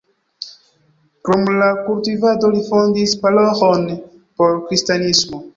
[1.27, 3.87] Krom la kultivado li fondis paroĥon
[4.41, 5.47] por kristanismo.